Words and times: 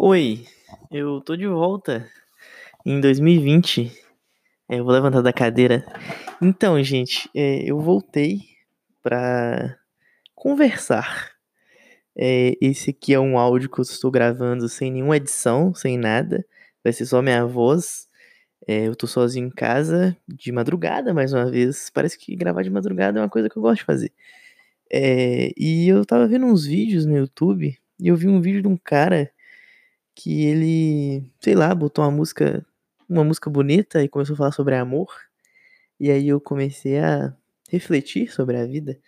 Oi, 0.00 0.46
eu 0.92 1.20
tô 1.20 1.34
de 1.34 1.48
volta 1.48 2.08
em 2.86 3.00
2020. 3.00 3.90
É, 4.68 4.78
eu 4.78 4.84
vou 4.84 4.92
levantar 4.92 5.22
da 5.22 5.32
cadeira. 5.32 5.84
Então, 6.40 6.80
gente, 6.84 7.28
é, 7.34 7.64
eu 7.68 7.80
voltei 7.80 8.42
pra 9.02 9.76
conversar. 10.36 11.32
É, 12.16 12.54
esse 12.60 12.90
aqui 12.90 13.12
é 13.12 13.18
um 13.18 13.36
áudio 13.36 13.68
que 13.68 13.80
eu 13.80 13.82
estou 13.82 14.08
gravando 14.08 14.68
sem 14.68 14.92
nenhuma 14.92 15.16
edição, 15.16 15.74
sem 15.74 15.98
nada. 15.98 16.46
Vai 16.84 16.92
ser 16.92 17.04
só 17.04 17.20
minha 17.20 17.44
voz. 17.44 18.06
É, 18.68 18.86
eu 18.86 18.94
tô 18.94 19.08
sozinho 19.08 19.48
em 19.48 19.50
casa, 19.50 20.16
de 20.28 20.52
madrugada, 20.52 21.12
mais 21.12 21.32
uma 21.32 21.50
vez. 21.50 21.90
Parece 21.92 22.16
que 22.16 22.36
gravar 22.36 22.62
de 22.62 22.70
madrugada 22.70 23.18
é 23.18 23.22
uma 23.22 23.28
coisa 23.28 23.48
que 23.48 23.56
eu 23.56 23.62
gosto 23.62 23.78
de 23.80 23.84
fazer. 23.84 24.12
É, 24.92 25.50
e 25.56 25.88
eu 25.88 26.06
tava 26.06 26.28
vendo 26.28 26.46
uns 26.46 26.64
vídeos 26.64 27.04
no 27.04 27.16
YouTube 27.16 27.76
e 27.98 28.06
eu 28.06 28.14
vi 28.14 28.28
um 28.28 28.40
vídeo 28.40 28.62
de 28.62 28.68
um 28.68 28.76
cara 28.76 29.32
que 30.18 30.46
ele, 30.46 31.30
sei 31.40 31.54
lá, 31.54 31.72
botou 31.72 32.04
uma 32.04 32.10
música, 32.10 32.66
uma 33.08 33.22
música 33.22 33.48
bonita 33.48 34.02
e 34.02 34.08
começou 34.08 34.34
a 34.34 34.36
falar 34.36 34.52
sobre 34.52 34.74
amor. 34.74 35.08
E 36.00 36.10
aí 36.10 36.26
eu 36.26 36.40
comecei 36.40 36.98
a 36.98 37.32
refletir 37.70 38.32
sobre 38.32 38.56
a 38.56 38.66
vida. 38.66 38.98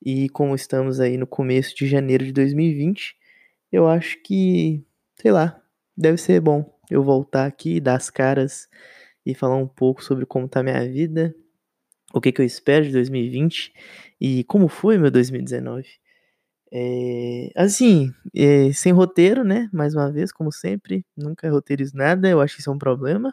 E 0.00 0.28
como 0.28 0.54
estamos 0.54 1.00
aí 1.00 1.16
no 1.16 1.26
começo 1.26 1.74
de 1.74 1.88
janeiro 1.88 2.24
de 2.24 2.32
2020, 2.32 3.16
eu 3.72 3.88
acho 3.88 4.22
que, 4.22 4.84
sei 5.16 5.32
lá, 5.32 5.60
deve 5.96 6.18
ser 6.18 6.40
bom 6.40 6.72
eu 6.88 7.02
voltar 7.02 7.46
aqui, 7.46 7.80
dar 7.80 7.96
as 7.96 8.08
caras 8.08 8.68
e 9.26 9.34
falar 9.34 9.56
um 9.56 9.66
pouco 9.66 10.04
sobre 10.04 10.24
como 10.24 10.48
tá 10.48 10.62
minha 10.62 10.88
vida, 10.88 11.34
o 12.12 12.20
que, 12.20 12.30
que 12.30 12.40
eu 12.40 12.46
espero 12.46 12.84
de 12.84 12.92
2020 12.92 13.72
e 14.20 14.44
como 14.44 14.68
foi 14.68 14.98
meu 14.98 15.10
2019. 15.10 15.88
É, 16.76 17.50
assim, 17.54 18.12
é, 18.34 18.72
sem 18.72 18.92
roteiro, 18.92 19.44
né? 19.44 19.68
Mais 19.72 19.94
uma 19.94 20.10
vez, 20.10 20.32
como 20.32 20.50
sempre, 20.50 21.06
nunca 21.16 21.48
roteirizo 21.48 21.96
nada, 21.96 22.28
eu 22.28 22.40
acho 22.40 22.54
que 22.56 22.60
isso 22.62 22.70
é 22.70 22.72
um 22.72 22.78
problema. 22.78 23.32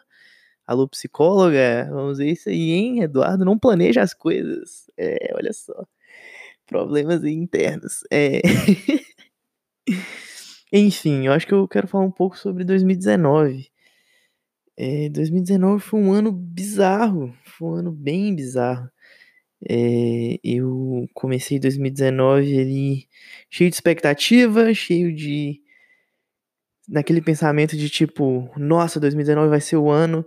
Alô, 0.66 0.88
psicóloga, 0.88 1.88
vamos 1.90 2.18
ver 2.18 2.30
isso 2.32 2.48
aí, 2.48 2.70
hein? 2.72 3.02
Eduardo 3.02 3.44
não 3.44 3.58
planeja 3.58 4.00
as 4.02 4.14
coisas. 4.14 4.88
É, 4.96 5.32
olha 5.36 5.52
só. 5.52 5.74
Problemas 6.66 7.24
internos. 7.24 8.02
É. 8.12 8.42
Enfim, 10.72 11.26
eu 11.26 11.32
acho 11.32 11.46
que 11.46 11.52
eu 11.54 11.68
quero 11.68 11.86
falar 11.88 12.04
um 12.04 12.10
pouco 12.10 12.36
sobre 12.38 12.64
2019. 12.64 13.70
É, 14.76 15.08
2019 15.10 15.82
foi 15.82 16.00
um 16.00 16.12
ano 16.12 16.32
bizarro, 16.32 17.34
foi 17.44 17.68
um 17.68 17.74
ano 17.74 17.92
bem 17.92 18.34
bizarro. 18.34 18.88
É, 19.68 20.38
eu 20.42 21.08
comecei 21.14 21.58
2019 21.58 22.58
ali 22.58 23.08
cheio 23.50 23.70
de 23.70 23.76
expectativa, 23.76 24.72
cheio 24.74 25.14
de. 25.14 25.60
naquele 26.88 27.20
pensamento 27.22 27.76
de 27.76 27.88
tipo, 27.88 28.50
nossa, 28.56 29.00
2019 29.00 29.48
vai 29.48 29.60
ser 29.60 29.76
o 29.76 29.90
ano. 29.90 30.24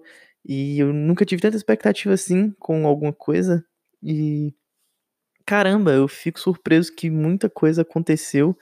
E 0.47 0.79
eu 0.79 0.93
nunca 0.93 1.25
tive 1.25 1.41
tanta 1.41 1.57
expectativa 1.57 2.13
assim 2.13 2.51
com 2.59 2.85
alguma 2.87 3.13
coisa. 3.13 3.65
E 4.03 4.53
caramba, 5.45 5.91
eu 5.93 6.07
fico 6.07 6.39
surpreso 6.39 6.93
que 6.95 7.09
muita 7.09 7.49
coisa 7.49 7.83
aconteceu 7.83 8.57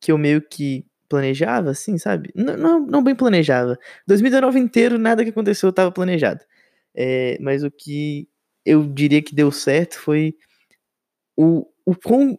que 0.00 0.12
eu 0.12 0.18
meio 0.18 0.42
que 0.42 0.86
planejava, 1.08 1.70
assim, 1.70 1.98
sabe? 1.98 2.32
Não, 2.34 2.56
não, 2.56 2.80
não 2.80 3.04
bem 3.04 3.14
planejava. 3.16 3.78
2019 4.06 4.60
inteiro, 4.60 4.98
nada 4.98 5.24
que 5.24 5.30
aconteceu 5.30 5.70
estava 5.70 5.92
planejado. 5.92 6.44
É, 6.94 7.38
mas 7.40 7.64
o 7.64 7.70
que 7.70 8.28
eu 8.64 8.86
diria 8.86 9.22
que 9.22 9.34
deu 9.34 9.50
certo 9.50 9.98
foi 9.98 10.34
o, 11.36 11.66
o 11.86 11.94
quão 11.94 12.38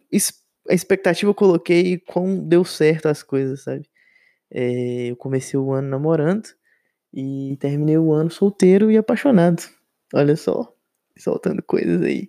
a 0.70 0.74
expectativa 0.74 1.30
eu 1.30 1.34
coloquei 1.34 1.94
e 1.94 1.98
quão 1.98 2.38
deu 2.38 2.64
certo 2.64 3.06
as 3.06 3.22
coisas, 3.22 3.64
sabe? 3.64 3.88
É, 4.50 5.10
eu 5.10 5.16
comecei 5.16 5.58
o 5.58 5.72
ano 5.72 5.88
namorando 5.88 6.48
e 7.12 7.56
terminei 7.60 7.98
o 7.98 8.12
ano 8.12 8.30
solteiro 8.30 8.90
e 8.90 8.96
apaixonado. 8.96 9.62
Olha 10.14 10.36
só, 10.36 10.74
soltando 11.18 11.62
coisas 11.62 12.02
aí. 12.02 12.28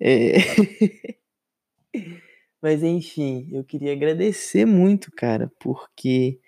É... 0.00 0.34
Mas 2.62 2.82
enfim, 2.82 3.48
eu 3.52 3.64
queria 3.64 3.92
agradecer 3.92 4.64
muito, 4.64 5.10
cara, 5.12 5.52
porque 5.60 6.40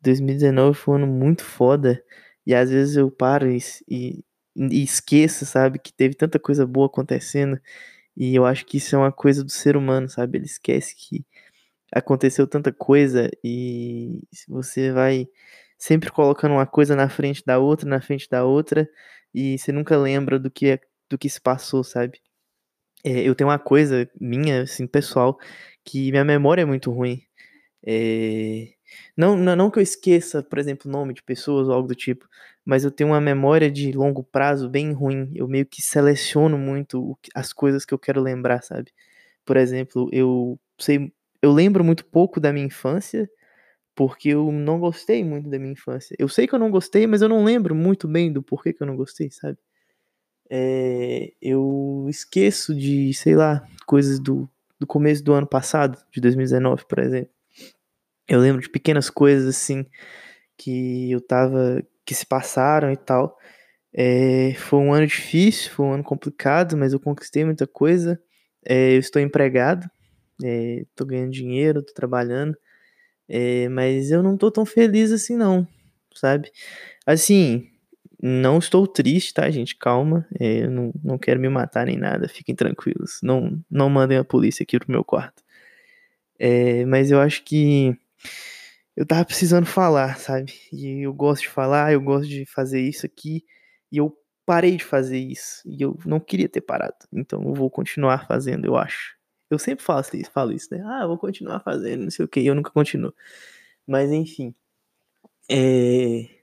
2019 0.00 0.78
foi 0.78 0.94
um 0.94 0.96
ano 0.98 1.06
muito 1.08 1.44
foda. 1.44 2.02
E 2.46 2.54
às 2.54 2.70
vezes 2.70 2.96
eu 2.96 3.10
paro 3.10 3.50
e, 3.50 3.58
e, 3.88 4.24
e 4.56 4.82
esqueço, 4.82 5.46
sabe, 5.46 5.78
que 5.78 5.92
teve 5.92 6.14
tanta 6.14 6.38
coisa 6.38 6.66
boa 6.66 6.86
acontecendo. 6.86 7.60
E 8.16 8.34
eu 8.34 8.46
acho 8.46 8.66
que 8.66 8.78
isso 8.78 8.96
é 8.96 8.98
uma 8.98 9.12
coisa 9.12 9.44
do 9.44 9.50
ser 9.52 9.76
humano, 9.76 10.08
sabe? 10.08 10.38
Ele 10.38 10.46
esquece 10.46 10.96
que 10.96 11.24
aconteceu 11.92 12.46
tanta 12.46 12.72
coisa 12.72 13.30
e 13.44 14.22
você 14.48 14.92
vai 14.92 15.28
sempre 15.78 16.10
colocando 16.10 16.52
uma 16.52 16.66
coisa 16.66 16.96
na 16.96 17.08
frente 17.08 17.44
da 17.44 17.58
outra, 17.58 17.88
na 17.88 18.00
frente 18.00 18.28
da 18.30 18.44
outra, 18.44 18.88
e 19.34 19.58
você 19.58 19.72
nunca 19.72 19.96
lembra 19.98 20.38
do 20.38 20.50
que 20.50 20.80
do 21.10 21.18
que 21.18 21.28
se 21.30 21.40
passou, 21.40 21.84
sabe? 21.84 22.20
É, 23.04 23.22
eu 23.22 23.34
tenho 23.34 23.50
uma 23.50 23.58
coisa 23.58 24.10
minha, 24.20 24.62
assim, 24.62 24.86
pessoal, 24.86 25.38
que 25.84 26.10
minha 26.10 26.24
memória 26.24 26.62
é 26.62 26.64
muito 26.64 26.90
ruim. 26.92 27.22
É... 27.86 28.75
Não, 29.16 29.36
não, 29.36 29.56
não 29.56 29.70
que 29.70 29.78
eu 29.78 29.82
esqueça, 29.82 30.42
por 30.42 30.58
exemplo, 30.58 30.90
nome 30.90 31.14
de 31.14 31.22
pessoas 31.22 31.68
ou 31.68 31.74
algo 31.74 31.88
do 31.88 31.94
tipo, 31.94 32.28
mas 32.64 32.84
eu 32.84 32.90
tenho 32.90 33.10
uma 33.10 33.20
memória 33.20 33.70
de 33.70 33.92
longo 33.92 34.22
prazo 34.22 34.68
bem 34.68 34.92
ruim. 34.92 35.30
Eu 35.34 35.48
meio 35.48 35.66
que 35.66 35.82
seleciono 35.82 36.58
muito 36.58 37.18
as 37.34 37.52
coisas 37.52 37.84
que 37.84 37.94
eu 37.94 37.98
quero 37.98 38.20
lembrar, 38.22 38.62
sabe? 38.62 38.92
Por 39.44 39.56
exemplo, 39.56 40.08
eu 40.12 40.58
sei, 40.78 41.12
eu 41.42 41.52
lembro 41.52 41.84
muito 41.84 42.04
pouco 42.04 42.40
da 42.40 42.52
minha 42.52 42.66
infância, 42.66 43.30
porque 43.94 44.30
eu 44.30 44.52
não 44.52 44.80
gostei 44.80 45.24
muito 45.24 45.48
da 45.50 45.58
minha 45.58 45.72
infância. 45.72 46.16
Eu 46.18 46.28
sei 46.28 46.46
que 46.46 46.54
eu 46.54 46.58
não 46.58 46.70
gostei, 46.70 47.06
mas 47.06 47.22
eu 47.22 47.28
não 47.28 47.44
lembro 47.44 47.74
muito 47.74 48.08
bem 48.08 48.32
do 48.32 48.42
porquê 48.42 48.72
que 48.72 48.82
eu 48.82 48.86
não 48.86 48.96
gostei, 48.96 49.30
sabe? 49.30 49.58
É, 50.50 51.32
eu 51.42 52.06
esqueço 52.08 52.74
de, 52.74 53.12
sei 53.14 53.34
lá, 53.34 53.66
coisas 53.86 54.20
do, 54.20 54.48
do 54.78 54.86
começo 54.86 55.22
do 55.24 55.32
ano 55.32 55.46
passado, 55.46 55.98
de 56.12 56.20
2019, 56.20 56.84
por 56.86 56.98
exemplo. 57.00 57.35
Eu 58.28 58.40
lembro 58.40 58.60
de 58.62 58.68
pequenas 58.68 59.10
coisas 59.10 59.56
assim 59.56 59.86
que 60.56 61.10
eu 61.12 61.20
tava. 61.20 61.82
que 62.04 62.14
se 62.14 62.26
passaram 62.26 62.92
e 62.92 62.96
tal. 62.96 63.38
É, 63.94 64.54
foi 64.58 64.78
um 64.80 64.92
ano 64.92 65.06
difícil, 65.06 65.72
foi 65.72 65.86
um 65.86 65.92
ano 65.94 66.04
complicado, 66.04 66.76
mas 66.76 66.92
eu 66.92 67.00
conquistei 67.00 67.44
muita 67.44 67.66
coisa. 67.66 68.20
É, 68.64 68.94
eu 68.94 69.00
estou 69.00 69.22
empregado, 69.22 69.88
estou 70.42 71.06
ganhando 71.06 71.30
dinheiro, 71.32 71.80
estou 71.80 71.94
trabalhando, 71.94 72.56
mas 73.72 74.10
eu 74.10 74.22
não 74.22 74.34
estou 74.34 74.50
tão 74.50 74.66
feliz 74.66 75.12
assim, 75.12 75.36
não, 75.36 75.66
sabe? 76.14 76.50
Assim, 77.06 77.70
não 78.22 78.58
estou 78.58 78.86
triste, 78.86 79.34
tá, 79.34 79.50
gente? 79.50 79.76
Calma. 79.76 80.26
É, 80.40 80.64
eu 80.64 80.70
não, 80.70 80.92
não 81.02 81.18
quero 81.18 81.40
me 81.40 81.48
matar 81.48 81.86
nem 81.86 81.96
nada. 81.96 82.28
Fiquem 82.28 82.54
tranquilos. 82.54 83.20
Não, 83.22 83.58
não 83.70 83.88
mandem 83.90 84.18
a 84.18 84.24
polícia 84.24 84.62
aqui 84.62 84.78
pro 84.78 84.90
meu 84.90 85.04
quarto. 85.04 85.42
É, 86.38 86.84
mas 86.86 87.10
eu 87.10 87.20
acho 87.20 87.44
que 87.44 87.96
eu 88.96 89.06
tava 89.06 89.24
precisando 89.24 89.66
falar, 89.66 90.18
sabe? 90.18 90.54
E 90.72 91.02
eu 91.02 91.12
gosto 91.12 91.42
de 91.42 91.48
falar, 91.48 91.92
eu 91.92 92.00
gosto 92.00 92.28
de 92.28 92.46
fazer 92.46 92.80
isso 92.80 93.04
aqui. 93.06 93.44
E 93.92 93.98
eu 93.98 94.16
parei 94.46 94.76
de 94.76 94.84
fazer 94.84 95.18
isso. 95.18 95.62
E 95.66 95.82
eu 95.82 95.98
não 96.06 96.20
queria 96.20 96.48
ter 96.48 96.60
parado. 96.60 96.96
Então 97.12 97.42
eu 97.42 97.54
vou 97.54 97.70
continuar 97.70 98.26
fazendo, 98.26 98.64
eu 98.64 98.76
acho. 98.76 99.16
Eu 99.50 99.58
sempre 99.58 99.84
faço 99.84 100.16
isso, 100.16 100.30
falo 100.30 100.52
isso, 100.52 100.68
né? 100.72 100.82
Ah, 100.86 101.02
eu 101.02 101.08
vou 101.08 101.18
continuar 101.18 101.60
fazendo, 101.60 102.04
não 102.04 102.10
sei 102.10 102.24
o 102.24 102.28
que. 102.28 102.44
Eu 102.44 102.54
nunca 102.54 102.70
continuo. 102.70 103.14
Mas 103.86 104.10
enfim. 104.10 104.54
É 105.48 106.36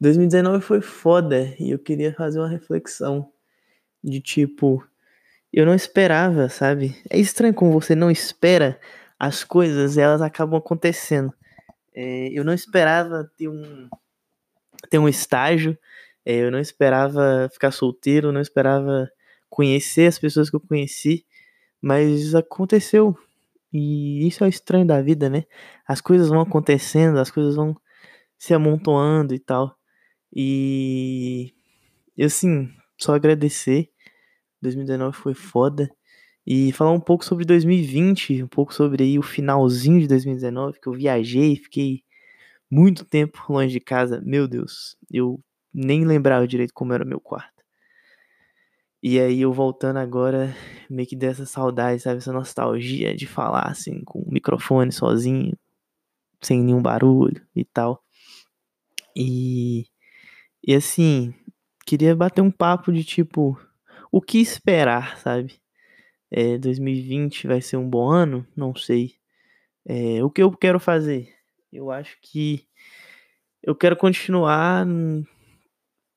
2019 0.00 0.62
foi 0.62 0.80
foda 0.80 1.54
e 1.58 1.70
eu 1.70 1.78
queria 1.78 2.12
fazer 2.12 2.38
uma 2.38 2.48
reflexão 2.48 3.32
de 4.02 4.20
tipo, 4.20 4.86
eu 5.52 5.64
não 5.64 5.74
esperava, 5.74 6.48
sabe? 6.48 6.94
É 7.08 7.18
estranho 7.18 7.54
como 7.54 7.72
você 7.72 7.94
não 7.94 8.10
espera 8.10 8.78
as 9.24 9.42
coisas, 9.42 9.96
elas 9.96 10.20
acabam 10.20 10.58
acontecendo. 10.58 11.32
É, 11.94 12.28
eu 12.28 12.44
não 12.44 12.52
esperava 12.52 13.30
ter 13.38 13.48
um 13.48 13.88
ter 14.90 14.98
um 14.98 15.08
estágio, 15.08 15.78
é, 16.26 16.36
eu 16.36 16.50
não 16.50 16.58
esperava 16.58 17.48
ficar 17.50 17.70
solteiro, 17.70 18.32
não 18.32 18.40
esperava 18.42 19.10
conhecer 19.48 20.08
as 20.08 20.18
pessoas 20.18 20.50
que 20.50 20.56
eu 20.56 20.60
conheci, 20.60 21.24
mas 21.80 22.34
aconteceu. 22.34 23.16
E 23.72 24.28
isso 24.28 24.44
é 24.44 24.46
o 24.46 24.50
estranho 24.50 24.86
da 24.86 25.00
vida, 25.00 25.30
né? 25.30 25.44
As 25.88 26.02
coisas 26.02 26.28
vão 26.28 26.40
acontecendo, 26.42 27.18
as 27.18 27.30
coisas 27.30 27.56
vão 27.56 27.74
se 28.38 28.52
amontoando 28.52 29.34
e 29.34 29.38
tal. 29.38 29.74
E 30.34 31.54
eu 32.16 32.26
assim, 32.26 32.70
só 33.00 33.14
agradecer. 33.14 33.90
2019 34.60 35.16
foi 35.16 35.34
foda. 35.34 35.90
E 36.46 36.72
falar 36.72 36.92
um 36.92 37.00
pouco 37.00 37.24
sobre 37.24 37.44
2020, 37.44 38.42
um 38.42 38.48
pouco 38.48 38.74
sobre 38.74 39.02
aí 39.04 39.18
o 39.18 39.22
finalzinho 39.22 40.00
de 40.00 40.06
2019, 40.06 40.78
que 40.80 40.88
eu 40.88 40.92
viajei, 40.92 41.56
fiquei 41.56 42.02
muito 42.70 43.04
tempo 43.04 43.44
longe 43.48 43.72
de 43.72 43.80
casa. 43.80 44.20
Meu 44.24 44.46
Deus, 44.48 44.96
eu 45.10 45.40
nem 45.72 46.04
lembrava 46.04 46.46
direito 46.46 46.74
como 46.74 46.92
era 46.92 47.04
o 47.04 47.06
meu 47.06 47.20
quarto. 47.20 47.54
E 49.02 49.20
aí 49.20 49.42
eu 49.42 49.52
voltando 49.52 49.98
agora, 49.98 50.54
meio 50.88 51.06
que 51.06 51.14
dessa 51.14 51.44
saudade, 51.44 52.00
sabe? 52.00 52.18
Essa 52.18 52.32
nostalgia 52.32 53.14
de 53.14 53.26
falar 53.26 53.68
assim, 53.68 54.02
com 54.02 54.20
o 54.20 54.32
microfone 54.32 54.90
sozinho, 54.92 55.56
sem 56.42 56.62
nenhum 56.62 56.82
barulho 56.82 57.46
e 57.54 57.64
tal. 57.64 58.02
E, 59.16 59.86
e 60.66 60.74
assim, 60.74 61.34
queria 61.86 62.16
bater 62.16 62.40
um 62.40 62.50
papo 62.50 62.92
de 62.92 63.04
tipo, 63.04 63.58
o 64.10 64.20
que 64.22 64.38
esperar, 64.38 65.18
sabe? 65.18 65.60
É, 66.30 66.58
2020 66.58 67.46
vai 67.46 67.60
ser 67.60 67.76
um 67.76 67.88
bom 67.88 68.10
ano? 68.10 68.46
Não 68.56 68.74
sei. 68.74 69.14
É, 69.86 70.22
o 70.24 70.30
que 70.30 70.42
eu 70.42 70.50
quero 70.56 70.80
fazer? 70.80 71.30
Eu 71.72 71.90
acho 71.90 72.18
que 72.22 72.66
eu 73.62 73.74
quero 73.74 73.96
continuar 73.96 74.86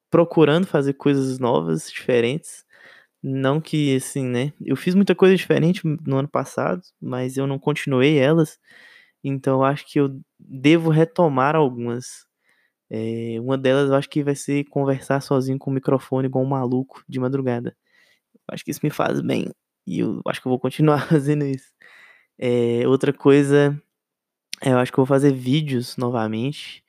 procurando 0.09 0.65
fazer 0.68 0.94
coisas 0.94 1.39
novas, 1.39 1.92
diferentes. 1.92 2.65
Não 3.24 3.62
que, 3.62 3.95
assim, 3.95 4.25
né? 4.25 4.54
Eu 4.62 4.75
fiz 4.75 4.95
muita 4.95 5.15
coisa 5.15 5.36
diferente 5.36 5.81
no 5.86 6.18
ano 6.18 6.27
passado, 6.30 6.81
mas 7.01 7.38
eu 7.38 7.48
não 7.48 7.60
continuei 7.60 8.18
elas. 8.19 8.60
Então 9.24 9.57
eu 9.60 9.65
acho 9.65 9.86
que 9.88 10.00
eu 10.00 10.19
devo 10.39 10.89
retomar 10.92 11.56
algumas. 11.56 12.25
É, 12.92 13.38
uma 13.42 13.57
delas 13.57 13.89
eu 13.89 13.95
acho 13.95 14.10
que 14.10 14.24
vai 14.24 14.36
ser 14.36 14.65
conversar 14.65 15.21
sozinho 15.21 15.60
com 15.60 15.71
o 15.71 15.74
microfone 15.74 16.27
igual 16.27 16.45
um 16.45 16.50
maluco 16.50 17.03
de 17.10 17.19
madrugada. 17.19 17.75
Eu 18.36 18.56
acho 18.56 18.65
que 18.65 18.71
isso 18.71 18.81
me 18.83 18.92
faz 18.92 19.21
bem. 19.21 19.51
E 19.88 20.00
eu 20.01 20.22
acho 20.28 20.42
que 20.42 20.48
eu 20.48 20.51
vou 20.51 20.60
continuar 20.60 21.07
fazendo 21.10 21.45
isso. 21.45 21.74
É, 22.39 22.88
outra 22.88 23.13
coisa, 23.13 23.81
eu 24.63 24.78
acho 24.80 24.92
que 24.92 25.00
eu 25.00 25.06
vou 25.06 25.07
fazer 25.07 25.34
vídeos 25.34 25.98
novamente. 25.98 26.84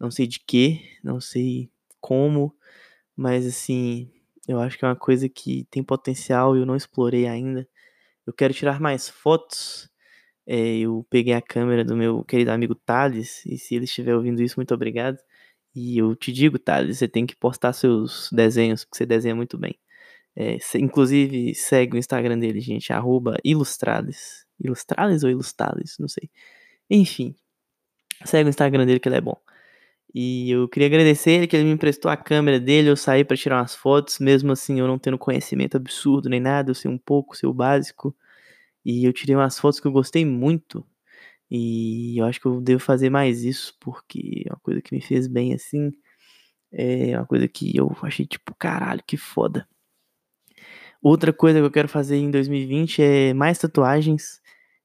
Não 0.00 0.10
sei 0.10 0.26
de 0.26 0.40
que, 0.40 0.82
não 1.04 1.20
sei 1.20 1.70
como, 2.00 2.54
mas 3.16 3.46
assim, 3.46 4.10
eu 4.48 4.60
acho 4.60 4.78
que 4.78 4.84
é 4.84 4.88
uma 4.88 4.96
coisa 4.96 5.28
que 5.28 5.66
tem 5.70 5.82
potencial 5.84 6.56
e 6.56 6.60
eu 6.60 6.66
não 6.66 6.76
explorei 6.76 7.26
ainda. 7.28 7.68
Eu 8.26 8.32
quero 8.32 8.54
tirar 8.54 8.80
mais 8.80 9.08
fotos. 9.08 9.90
É, 10.46 10.78
eu 10.78 11.06
peguei 11.10 11.34
a 11.34 11.42
câmera 11.42 11.84
do 11.84 11.96
meu 11.96 12.24
querido 12.24 12.50
amigo 12.52 12.74
Thales, 12.74 13.44
e 13.46 13.58
se 13.58 13.74
ele 13.76 13.84
estiver 13.86 14.16
ouvindo 14.16 14.42
isso, 14.42 14.56
muito 14.58 14.74
obrigado. 14.74 15.18
E 15.74 15.98
eu 15.98 16.16
te 16.16 16.32
digo, 16.32 16.58
Thales, 16.58 16.98
você 16.98 17.08
tem 17.08 17.26
que 17.26 17.36
postar 17.36 17.72
seus 17.74 18.30
desenhos, 18.32 18.84
porque 18.84 18.98
você 18.98 19.06
desenha 19.06 19.34
muito 19.36 19.58
bem. 19.58 19.76
É, 20.36 20.58
inclusive, 20.76 21.54
segue 21.54 21.96
o 21.96 21.98
Instagram 21.98 22.38
dele, 22.38 22.60
gente, 22.60 22.92
arroba 22.92 23.36
ilustrades. 23.44 24.46
Ilustrades 24.60 25.24
ou 25.24 25.30
ilustrades? 25.30 25.96
Não 25.98 26.08
sei. 26.08 26.30
Enfim, 26.90 27.34
segue 28.24 28.48
o 28.48 28.50
Instagram 28.50 28.86
dele 28.86 29.00
que 29.00 29.08
ele 29.08 29.16
é 29.16 29.20
bom. 29.20 29.36
E 30.14 30.50
eu 30.52 30.68
queria 30.68 30.86
agradecer 30.86 31.32
ele 31.32 31.46
que 31.48 31.56
ele 31.56 31.64
me 31.64 31.72
emprestou 31.72 32.10
a 32.10 32.16
câmera 32.16 32.60
dele, 32.60 32.88
eu 32.88 32.96
saí 32.96 33.24
para 33.24 33.36
tirar 33.36 33.58
umas 33.60 33.74
fotos, 33.74 34.20
mesmo 34.20 34.52
assim 34.52 34.78
eu 34.78 34.86
não 34.86 34.98
tendo 34.98 35.18
conhecimento 35.18 35.76
absurdo 35.76 36.28
nem 36.28 36.38
nada, 36.40 36.70
eu 36.70 36.74
sei 36.74 36.90
um 36.90 36.98
pouco, 36.98 37.36
sei 37.36 37.48
o 37.48 37.54
básico. 37.54 38.16
E 38.84 39.04
eu 39.04 39.12
tirei 39.12 39.36
umas 39.36 39.58
fotos 39.58 39.80
que 39.80 39.86
eu 39.88 39.92
gostei 39.92 40.24
muito. 40.24 40.86
E 41.50 42.18
eu 42.18 42.26
acho 42.26 42.40
que 42.40 42.46
eu 42.46 42.60
devo 42.60 42.80
fazer 42.80 43.10
mais 43.10 43.44
isso, 43.44 43.74
porque 43.80 44.44
é 44.46 44.52
uma 44.52 44.60
coisa 44.60 44.82
que 44.82 44.94
me 44.94 45.00
fez 45.02 45.26
bem 45.28 45.54
assim. 45.54 45.92
É 46.72 47.16
uma 47.18 47.26
coisa 47.26 47.48
que 47.48 47.76
eu 47.76 47.96
achei 48.02 48.26
tipo, 48.26 48.54
caralho, 48.56 49.02
que 49.06 49.16
foda. 49.16 49.68
Outra 51.04 51.34
coisa 51.34 51.58
que 51.58 51.66
eu 51.66 51.70
quero 51.70 51.86
fazer 51.86 52.16
em 52.16 52.30
2020 52.30 53.02
é 53.02 53.34
mais 53.34 53.58
tatuagens. 53.58 54.40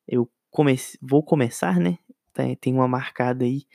Eu 0.06 0.30
comece... 0.52 0.98
vou 1.02 1.24
começar, 1.24 1.80
né? 1.80 1.98
Tem 2.60 2.74
uma 2.74 2.90
marcada 2.90 3.46
aí 3.46 3.66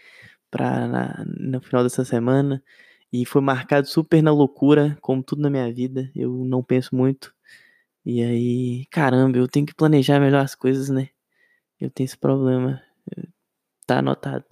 pra, 0.51 0.87
na, 0.87 1.25
no 1.27 1.59
final 1.63 1.83
dessa 1.83 2.05
semana. 2.05 2.63
E 3.11 3.25
foi 3.25 3.41
marcado 3.41 3.89
super 3.89 4.23
na 4.23 4.31
loucura, 4.31 4.99
como 5.01 5.23
tudo 5.23 5.41
na 5.41 5.49
minha 5.49 5.73
vida. 5.73 6.11
Eu 6.15 6.45
não 6.45 6.63
penso 6.63 6.95
muito. 6.95 7.35
E 8.05 8.23
aí, 8.23 8.87
caramba, 8.91 9.39
eu 9.39 9.49
tenho 9.49 9.65
que 9.65 9.75
planejar 9.75 10.21
melhor 10.21 10.45
as 10.45 10.55
coisas, 10.55 10.91
né? 10.91 11.09
Eu 11.81 11.91
tenho 11.91 12.05
esse 12.05 12.19
problema. 12.19 12.83
Tá 13.87 14.01
anotado. 14.01 14.45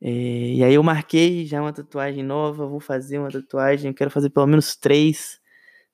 É, 0.00 0.10
e 0.10 0.64
aí 0.64 0.74
eu 0.74 0.82
marquei 0.82 1.44
já 1.46 1.60
uma 1.60 1.74
tatuagem 1.74 2.24
nova, 2.24 2.66
vou 2.66 2.80
fazer 2.80 3.18
uma 3.18 3.30
tatuagem, 3.30 3.92
quero 3.92 4.10
fazer 4.10 4.30
pelo 4.30 4.46
menos 4.46 4.76
três 4.76 5.41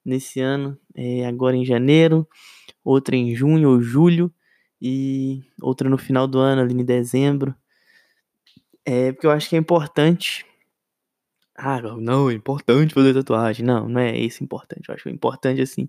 nesse 0.09 0.41
ano, 0.41 0.79
é, 0.95 1.27
agora 1.27 1.57
em 1.57 1.65
janeiro, 1.65 2.27
outra 2.83 3.15
em 3.15 3.35
junho 3.35 3.71
ou 3.71 3.81
julho, 3.81 4.33
e 4.81 5.43
outra 5.61 5.89
no 5.89 5.99
final 5.99 6.27
do 6.27 6.39
ano, 6.39 6.63
ali 6.63 6.75
em 6.75 6.85
dezembro. 6.85 7.55
É 8.85 9.13
porque 9.13 9.27
eu 9.27 9.31
acho 9.31 9.49
que 9.49 9.57
é 9.57 9.59
importante. 9.59 10.47
Ah, 11.57 11.81
não, 11.81 12.31
é 12.31 12.35
importante 12.35 12.95
fazer 12.95 13.13
tatuagem. 13.13 13.67
Não, 13.67 13.89
não 13.89 14.01
é 14.01 14.17
isso 14.17 14.43
importante. 14.43 14.89
Eu 14.89 14.95
acho 14.95 15.09
importante, 15.09 15.61
assim, 15.61 15.89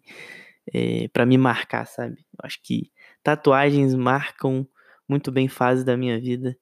é, 0.74 1.08
para 1.10 1.26
me 1.26 1.38
marcar, 1.38 1.86
sabe? 1.86 2.18
Eu 2.34 2.40
acho 2.44 2.60
que 2.64 2.92
tatuagens 3.24 3.94
marcam 3.96 4.68
muito 5.08 5.32
bem 5.32 5.48
fases 5.48 5.84
da 5.84 5.96
minha 5.96 6.20
vida. 6.20 6.58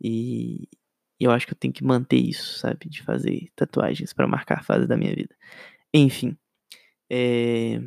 E 0.00 0.68
eu 1.20 1.30
acho 1.30 1.46
que 1.46 1.52
eu 1.52 1.58
tenho 1.58 1.74
que 1.74 1.84
manter 1.84 2.16
isso, 2.16 2.58
sabe? 2.58 2.88
De 2.88 3.02
fazer 3.02 3.50
tatuagens 3.56 4.12
para 4.12 4.26
marcar 4.26 4.64
fases 4.64 4.88
da 4.88 4.96
minha 4.96 5.14
vida. 5.14 5.34
Enfim. 5.92 6.36
É... 7.14 7.78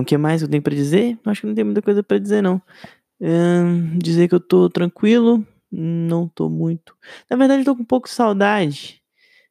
O 0.00 0.04
que 0.04 0.16
mais 0.16 0.40
eu 0.40 0.48
tenho 0.48 0.62
para 0.62 0.74
dizer? 0.74 1.18
Acho 1.24 1.40
que 1.40 1.46
não 1.48 1.54
tem 1.54 1.64
muita 1.64 1.82
coisa 1.82 2.00
para 2.00 2.18
dizer, 2.18 2.40
não. 2.40 2.62
É... 3.20 3.28
Dizer 3.98 4.28
que 4.28 4.34
eu 4.36 4.40
tô 4.40 4.70
tranquilo, 4.70 5.44
não 5.70 6.28
tô 6.28 6.48
muito. 6.48 6.96
Na 7.28 7.36
verdade, 7.36 7.62
eu 7.62 7.64
tô 7.64 7.74
com 7.76 7.82
um 7.82 7.86
pouco 7.86 8.06
de 8.06 8.14
saudade. 8.14 9.02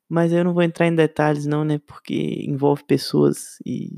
Mas 0.08 0.32
eu 0.32 0.44
não 0.44 0.54
vou 0.54 0.64
entrar 0.64 0.88
em 0.88 0.96
detalhes, 0.96 1.46
não, 1.46 1.66
né? 1.66 1.80
Porque 1.86 2.46
envolve 2.48 2.84
pessoas 2.86 3.58
e. 3.66 3.98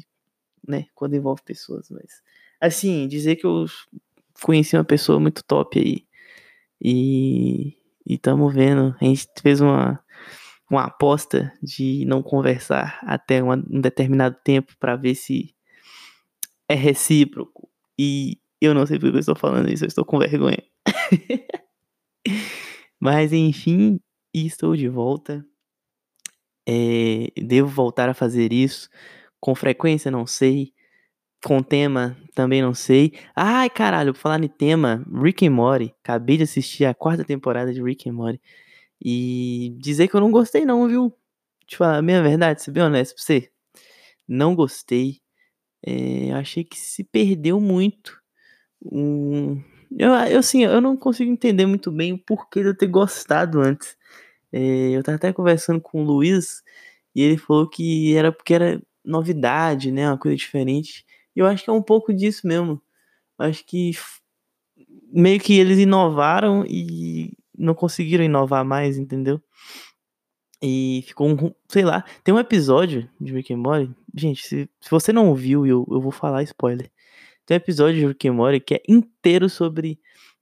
Né? 0.68 0.88
Quando 0.96 1.16
envolve 1.16 1.42
pessoas, 1.44 1.90
mas. 1.92 2.24
Assim, 2.60 3.08
dizer 3.08 3.36
que 3.36 3.46
eu 3.46 3.66
conheci 4.42 4.76
uma 4.76 4.84
pessoa 4.84 5.20
muito 5.20 5.44
top 5.44 5.80
aí. 5.80 6.06
E. 6.82 7.78
E 8.08 8.18
tamo 8.18 8.50
vendo. 8.50 8.96
A 9.00 9.06
gente 9.06 9.28
fez 9.42 9.62
uma. 9.62 10.00
Uma 10.69 10.85
aposta 10.85 11.53
de 11.62 12.06
não 12.06 12.23
conversar 12.23 13.00
até 13.03 13.41
uma, 13.41 13.56
um 13.56 13.79
determinado 13.79 14.35
tempo 14.44 14.73
para 14.79 14.95
ver 14.95 15.15
se 15.15 15.53
é 16.67 16.73
recíproco. 16.73 17.69
E 17.97 18.39
eu 18.59 18.73
não 18.73 18.85
sei 18.85 19.00
porque 19.00 19.15
eu 19.15 19.19
estou 19.19 19.35
falando 19.35 19.71
isso, 19.71 19.83
eu 19.83 19.88
estou 19.88 20.06
com 20.06 20.17
vergonha. 20.17 20.63
Mas 23.00 23.31
enfim, 23.31 24.00
estou 24.33 24.75
de 24.75 24.88
volta. 24.89 25.45
É, 26.67 27.31
devo 27.38 27.69
voltar 27.69 28.09
a 28.09 28.13
fazer 28.13 28.51
isso. 28.51 28.89
Com 29.39 29.53
frequência, 29.53 30.09
não 30.09 30.25
sei. 30.25 30.73
Com 31.44 31.62
tema, 31.62 32.17
também 32.33 32.62
não 32.62 32.73
sei. 32.73 33.13
Ai, 33.35 33.69
caralho, 33.69 34.15
falar 34.15 34.44
em 34.44 34.47
tema, 34.47 35.06
Rick 35.13 35.45
and 35.45 35.51
Morty. 35.51 35.94
Acabei 36.03 36.38
de 36.38 36.44
assistir 36.44 36.85
a 36.85 36.94
quarta 36.95 37.23
temporada 37.23 37.71
de 37.71 37.81
Rick 37.83 38.09
and 38.09 38.13
Morty. 38.13 38.41
E 39.03 39.75
dizer 39.79 40.08
que 40.08 40.15
eu 40.15 40.22
não 40.22 40.31
gostei, 40.31 40.65
não, 40.65 40.88
viu? 40.88 41.13
Te 41.67 41.77
falar 41.77 41.98
a 41.98 42.01
minha 42.01 42.22
verdade, 42.22 42.62
ser 42.62 42.72
bem 42.72 42.84
honesto 42.84 43.15
pra 43.15 43.24
você. 43.24 43.51
Não 44.27 44.55
gostei. 44.55 45.22
É, 45.86 46.34
achei 46.34 46.63
que 46.63 46.77
se 46.79 47.03
perdeu 47.03 47.60
muito. 47.62 48.20
Um, 48.84 49.62
eu, 49.98 50.13
eu, 50.13 50.39
assim, 50.39 50.63
eu 50.63 50.81
não 50.81 50.98
consigo 50.98 51.31
entender 51.31 51.65
muito 51.65 51.91
bem 51.91 52.13
o 52.13 52.20
porquê 52.20 52.62
de 52.62 52.70
eu 52.70 52.77
ter 52.77 52.88
gostado 52.88 53.62
antes. 53.62 53.98
É, 54.51 54.91
eu 54.91 55.03
tava 55.03 55.17
até 55.17 55.34
conversando 55.34 55.81
com 55.81 56.03
o 56.03 56.05
Luiz 56.05 56.63
e 57.15 57.22
ele 57.22 57.38
falou 57.38 57.70
que 57.70 58.15
era 58.15 58.31
porque 58.31 58.53
era 58.53 58.81
novidade, 59.03 59.91
né? 59.91 60.08
Uma 60.10 60.17
coisa 60.17 60.38
diferente. 60.38 61.05
E 61.36 61.39
eu 61.39 61.48
acho 61.48 61.63
que 61.63 61.70
é 61.70 61.74
um 61.74 61.81
pouco 61.81 62.13
disso 62.13 62.48
mesmo. 62.48 62.81
Acho 63.39 63.65
que 63.65 63.91
meio 65.12 65.39
que 65.39 65.58
eles 65.60 65.79
inovaram 65.79 66.65
e 66.67 67.34
não 67.57 67.74
conseguiram 67.74 68.24
inovar 68.24 68.65
mais, 68.65 68.97
entendeu? 68.97 69.41
E 70.62 71.03
ficou 71.07 71.29
um, 71.29 71.53
sei 71.69 71.83
lá, 71.83 72.03
tem 72.24 72.33
um 72.33 72.39
episódio 72.39 73.09
de 73.19 73.33
Rick 73.33 73.53
and 73.53 73.57
Morty, 73.57 73.93
gente, 74.15 74.47
se, 74.47 74.69
se 74.81 74.89
você 74.91 75.13
não 75.13 75.29
ouviu, 75.29 75.65
eu, 75.65 75.85
eu 75.89 76.01
vou 76.01 76.12
falar 76.12 76.43
spoiler. 76.43 76.91
Tem 77.45 77.55
um 77.55 77.59
episódio 77.59 78.00
de 78.00 78.07
Rick 78.07 78.27
and 78.27 78.33
Morty 78.33 78.59
que 78.59 78.75
é 78.75 78.81
inteiro 78.88 79.50
sobre 79.50 80.00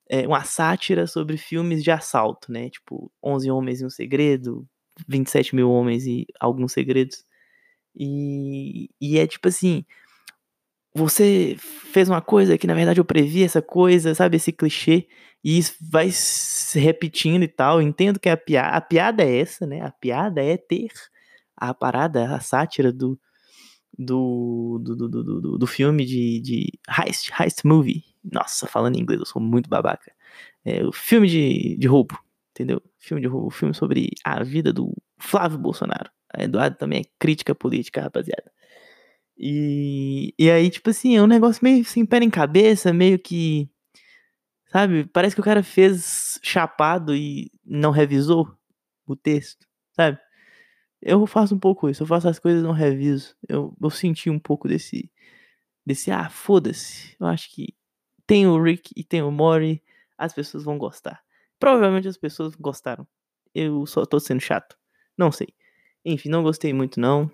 é, 0.10 0.28
uma 0.28 0.44
sátira 0.44 1.08
sobre 1.08 1.38
filmes 1.38 1.84
de 1.84 1.92
assalto, 1.92 2.52
né? 2.52 2.70
Tipo, 2.70 3.12
11 3.24 3.50
Homens 3.52 3.82
e 3.82 3.86
um 3.86 3.90
Segredo, 3.90 4.68
27 5.08 5.56
mil 5.56 5.72
homens 5.72 6.06
e 6.06 6.26
alguns 6.40 6.74
segredos. 6.74 7.26
E, 7.96 8.90
e 9.00 9.18
é 9.18 9.28
tipo 9.28 9.48
assim, 9.48 9.86
você 10.96 11.56
fez 11.60 12.10
uma 12.10 12.22
coisa 12.22 12.58
que 12.58 12.68
na 12.68 12.74
verdade 12.74 13.00
eu 13.00 13.06
previ 13.06 13.44
essa 13.44 13.62
coisa, 13.62 14.14
sabe? 14.16 14.38
Esse 14.38 14.52
clichê. 14.52 15.08
E 15.44 15.58
isso 15.58 15.76
vai 15.82 16.10
se 16.12 16.80
repetindo 16.80 17.44
e 17.44 17.48
tal. 17.48 17.82
Eu 17.82 17.88
entendo 17.88 18.20
que 18.20 18.30
a 18.30 18.40
a 18.72 18.82
piada 18.82 19.24
é 19.24 19.40
essa, 19.40 19.66
né? 19.68 19.82
A 19.82 19.92
piada 19.92 20.42
é 20.42 20.58
ter 20.58 20.90
a 21.56 21.74
parada, 21.74 22.36
a 22.36 22.40
sátira 22.40 22.92
do, 22.92 23.20
do, 23.98 24.80
do, 24.84 24.96
do, 24.96 25.24
do, 25.24 25.58
do 25.58 25.68
filme 25.68 26.06
de, 26.06 26.40
de 26.42 26.72
Heist, 26.90 27.32
Heist 27.40 27.64
Movie. 27.66 28.04
Nossa, 28.24 28.68
falando 28.68 28.96
em 28.96 29.02
inglês, 29.02 29.20
eu 29.20 29.26
sou 29.26 29.42
muito 29.42 29.70
babaca. 29.70 30.12
É 30.66 30.84
o 30.84 30.92
filme 30.92 31.28
de, 31.28 31.78
de 31.78 31.88
roubo, 31.88 32.18
entendeu? 32.52 32.82
Filme 33.00 33.22
de 33.22 33.28
roubo, 33.28 33.50
filme 33.50 33.74
sobre 33.74 34.10
a 34.24 34.44
vida 34.44 34.72
do 34.74 34.94
Flávio 35.18 35.58
Bolsonaro. 35.58 36.10
A 36.34 36.44
Eduardo 36.44 36.78
também 36.78 37.02
é 37.02 37.10
crítica 37.20 37.54
política, 37.54 38.02
rapaziada. 38.02 38.52
E, 39.38 40.34
e 40.38 40.50
aí, 40.52 40.70
tipo 40.70 40.90
assim, 40.90 41.16
é 41.16 41.22
um 41.22 41.28
negócio 41.28 41.64
meio 41.64 41.84
sem 41.86 42.06
pé 42.06 42.20
em 42.20 42.30
cabeça, 42.30 42.94
meio 42.94 43.20
que. 43.20 43.70
Sabe? 44.68 45.06
Parece 45.06 45.36
que 45.36 45.42
o 45.42 45.44
cara 45.44 45.64
fez 45.64 46.40
chapado 46.42 47.16
e 47.16 47.52
não 47.66 47.92
revisou 47.92 48.56
o 49.06 49.16
texto, 49.16 49.68
sabe? 49.92 50.18
Eu 51.02 51.28
faço 51.28 51.56
um 51.56 51.60
pouco 51.60 51.90
isso, 51.90 52.04
eu 52.04 52.08
faço 52.08 52.30
as 52.30 52.40
coisas 52.40 52.64
e 52.64 52.66
não 52.66 52.72
reviso. 52.74 53.36
Eu, 53.48 53.76
eu 53.82 53.90
senti 53.90 54.30
um 54.30 54.40
pouco 54.40 54.68
desse. 54.68 55.12
Desse, 55.86 56.12
ah, 56.12 56.30
foda-se. 56.30 57.16
Eu 57.20 57.28
acho 57.28 57.52
que 57.54 57.76
tem 58.26 58.48
o 58.48 58.62
Rick 58.62 58.92
e 58.96 59.04
tem 59.04 59.22
o 59.22 59.30
Mori, 59.32 59.84
as 60.18 60.34
pessoas 60.34 60.64
vão 60.64 60.78
gostar. 60.78 61.22
Provavelmente 61.60 62.08
as 62.08 62.18
pessoas 62.18 62.56
gostaram. 62.56 63.08
Eu 63.54 63.86
só 63.86 64.06
tô 64.06 64.20
sendo 64.20 64.40
chato. 64.40 64.78
Não 65.18 65.32
sei. 65.32 65.50
Enfim, 66.06 66.30
não 66.30 66.44
gostei 66.44 66.74
muito, 66.74 67.00
não. 67.00 67.30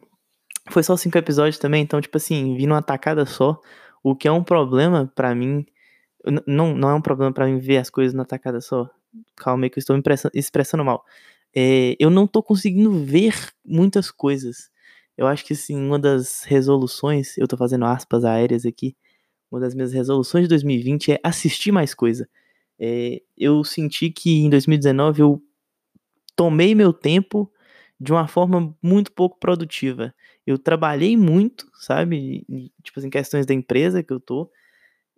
Foi 0.71 0.83
só 0.83 0.95
cinco 0.95 1.17
episódios 1.17 1.57
também, 1.57 1.81
então, 1.83 1.99
tipo 1.99 2.17
assim, 2.17 2.55
vi 2.55 2.67
numa 2.67 2.81
tacada 2.81 3.25
só. 3.25 3.59
O 4.03 4.15
que 4.15 4.27
é 4.27 4.31
um 4.31 4.43
problema 4.43 5.11
para 5.15 5.33
mim. 5.35 5.65
Não, 6.45 6.75
não 6.75 6.89
é 6.89 6.93
um 6.95 7.01
problema 7.01 7.33
para 7.33 7.45
mim 7.47 7.59
ver 7.59 7.77
as 7.77 7.89
coisas 7.89 8.13
na 8.13 8.25
tacada 8.25 8.61
só. 8.61 8.89
Calma 9.35 9.65
aí 9.65 9.69
que 9.69 9.79
eu 9.79 9.81
estou 9.81 9.95
me 9.95 10.03
expressando 10.33 10.85
mal. 10.85 11.03
É, 11.55 11.95
eu 11.99 12.09
não 12.09 12.27
tô 12.27 12.43
conseguindo 12.43 12.91
ver 13.03 13.33
muitas 13.65 14.11
coisas. 14.11 14.69
Eu 15.17 15.27
acho 15.27 15.43
que, 15.45 15.53
assim, 15.53 15.75
uma 15.75 15.99
das 15.99 16.43
resoluções, 16.43 17.37
eu 17.37 17.47
tô 17.47 17.57
fazendo 17.57 17.85
aspas 17.85 18.23
aéreas 18.23 18.65
aqui, 18.65 18.95
uma 19.51 19.59
das 19.59 19.73
minhas 19.75 19.91
resoluções 19.93 20.43
de 20.45 20.49
2020 20.49 21.13
é 21.13 21.19
assistir 21.23 21.71
mais 21.71 21.93
coisa. 21.93 22.29
É, 22.79 23.21
eu 23.37 23.63
senti 23.63 24.09
que 24.11 24.39
em 24.41 24.49
2019 24.49 25.21
eu 25.21 25.41
tomei 26.35 26.73
meu 26.75 26.93
tempo 26.93 27.51
de 27.99 28.13
uma 28.13 28.27
forma 28.27 28.75
muito 28.81 29.11
pouco 29.11 29.37
produtiva. 29.39 30.13
Eu 30.45 30.57
trabalhei 30.57 31.15
muito, 31.17 31.69
sabe? 31.75 32.45
Tipo 32.83 32.99
assim, 32.99 33.09
questões 33.09 33.45
da 33.45 33.53
empresa 33.53 34.03
que 34.03 34.13
eu 34.13 34.19
tô. 34.19 34.49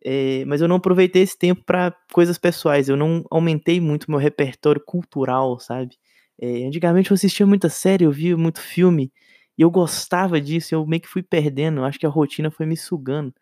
É, 0.03 0.43
mas 0.45 0.61
eu 0.61 0.67
não 0.67 0.77
aproveitei 0.77 1.21
esse 1.21 1.37
tempo 1.37 1.63
para 1.65 1.95
coisas 2.11 2.37
pessoais. 2.37 2.89
Eu 2.89 2.97
não 2.97 3.23
aumentei 3.29 3.79
muito 3.79 4.09
meu 4.09 4.19
repertório 4.19 4.81
cultural, 4.83 5.59
sabe? 5.59 5.97
É, 6.39 6.65
antigamente 6.65 7.11
eu 7.11 7.15
assistia 7.15 7.45
muita 7.45 7.69
série, 7.69 8.05
eu 8.05 8.11
via 8.11 8.35
muito 8.37 8.59
filme. 8.61 9.11
E 9.57 9.61
eu 9.61 9.69
gostava 9.71 10.41
disso, 10.41 10.73
eu 10.75 10.85
meio 10.87 11.01
que 11.01 11.07
fui 11.07 11.23
perdendo. 11.23 11.81
Eu 11.81 11.85
acho 11.85 11.99
que 11.99 12.05
a 12.05 12.09
rotina 12.09 12.49
foi 12.51 12.65
me 12.65 12.75
sugando. 12.77 13.33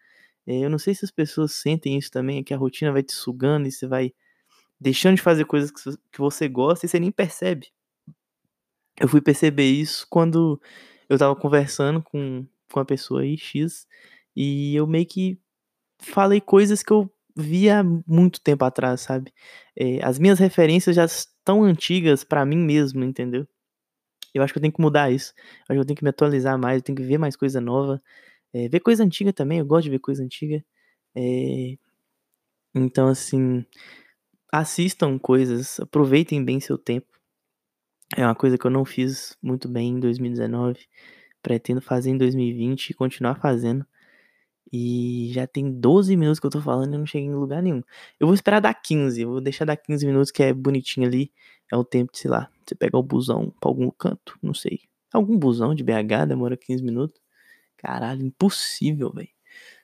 É, 0.48 0.60
eu 0.66 0.70
não 0.70 0.80
sei 0.80 0.96
se 0.96 1.06
as 1.06 1.12
pessoas 1.12 1.54
sentem 1.54 1.98
isso 1.98 2.12
também, 2.12 2.44
que 2.44 2.54
a 2.54 2.58
rotina 2.58 2.92
vai 2.92 3.04
te 3.04 3.14
sugando 3.14 3.68
e 3.68 3.72
você 3.72 3.88
vai 3.88 4.14
deixando 4.80 5.16
de 5.16 5.22
fazer 5.22 5.46
coisas 5.46 5.72
que 5.72 6.20
você 6.20 6.48
gosta 6.48 6.86
e 6.86 6.90
você 6.90 7.00
nem 7.00 7.12
percebe. 7.12 7.68
Eu 9.00 9.08
fui 9.08 9.22
perceber 9.22 9.70
isso 9.70 10.06
quando 10.10 10.62
eu 11.10 11.18
tava 11.18 11.36
conversando 11.36 12.02
com, 12.04 12.46
com 12.72 12.80
uma 12.80 12.86
pessoa 12.86 13.22
aí, 13.22 13.38
X, 13.38 13.88
e 14.36 14.76
eu 14.76 14.88
meio 14.88 15.06
que 15.06 15.40
falei 16.02 16.42
coisas 16.42 16.84
que 16.84 16.92
eu 16.94 17.12
via 17.36 17.84
muito 18.08 18.42
tempo 18.42 18.66
atrás, 18.66 19.02
sabe? 19.02 19.34
É, 19.78 20.04
as 20.06 20.20
minhas 20.20 20.40
referências 20.40 20.96
já 20.96 21.06
estão 21.06 21.64
antigas 21.64 22.24
para 22.24 22.46
mim 22.46 22.58
mesmo, 22.58 23.04
entendeu? 23.04 23.48
Eu 24.34 24.44
acho 24.44 24.54
que 24.54 24.60
eu 24.60 24.62
tenho 24.62 24.74
que 24.74 24.82
mudar 24.82 25.12
isso. 25.12 25.34
Eu 25.38 25.44
acho 25.46 25.68
que 25.76 25.80
eu 25.80 25.86
tenho 25.86 25.98
que 25.98 26.04
me 26.04 26.10
atualizar 26.10 26.58
mais, 26.60 26.78
eu 26.78 26.84
tenho 26.84 26.96
que 26.98 27.04
ver 27.04 27.18
mais 27.18 27.36
coisa 27.36 27.62
nova. 27.62 28.02
É, 28.54 28.70
ver 28.70 28.80
coisa 28.82 29.04
antiga 29.04 29.34
também, 29.34 29.60
eu 29.60 29.66
gosto 29.66 29.86
de 29.86 29.92
ver 29.92 30.00
coisa 30.00 30.24
antiga. 30.24 30.64
É, 31.16 31.78
então, 32.76 33.08
assim, 33.08 33.66
assistam 34.54 35.20
coisas, 35.20 35.80
aproveitem 35.82 36.44
bem 36.46 36.60
seu 36.62 36.78
tempo. 36.78 37.19
É 38.18 38.26
uma 38.26 38.36
coisa 38.36 38.58
que 38.58 38.66
eu 38.66 38.72
não 38.72 38.84
fiz 38.86 39.38
muito 39.42 39.68
bem 39.68 39.90
em 39.90 40.00
2019. 40.00 40.88
Pretendo 41.42 41.82
fazer 41.82 42.10
em 42.10 42.18
2020 42.18 42.90
e 42.90 42.94
continuar 42.94 43.36
fazendo. 43.36 43.86
E 44.72 45.32
já 45.34 45.48
tem 45.48 45.72
12 45.72 46.16
minutos 46.18 46.40
que 46.40 46.46
eu 46.46 46.52
tô 46.52 46.62
falando 46.62 46.94
e 46.94 46.96
eu 46.96 47.00
não 47.00 47.06
cheguei 47.06 47.28
em 47.28 47.34
lugar 47.36 47.62
nenhum. 47.64 47.82
Eu 48.20 48.28
vou 48.28 48.34
esperar 48.34 48.60
dar 48.60 48.74
15, 48.74 49.22
eu 49.22 49.30
vou 49.30 49.42
deixar 49.42 49.66
dar 49.66 49.78
15 49.78 50.06
minutos 50.06 50.32
que 50.32 50.44
é 50.44 50.54
bonitinho 50.54 51.08
ali. 51.08 51.32
É 51.72 51.78
o 51.78 51.84
tempo 51.84 52.12
de, 52.14 52.20
sei 52.20 52.32
lá, 52.32 52.50
você 52.66 52.76
pegar 52.76 53.00
o 53.00 53.04
busão 53.04 53.52
pra 53.60 53.70
algum 53.70 53.90
canto, 53.92 54.38
não 54.44 54.54
sei. 54.54 54.82
Algum 55.14 55.38
busão 55.38 55.76
de 55.76 55.84
BH 55.84 56.26
demora 56.28 56.58
15 56.58 56.84
minutos. 56.84 57.22
Caralho, 57.78 58.26
impossível, 58.26 59.12
velho. 59.14 59.30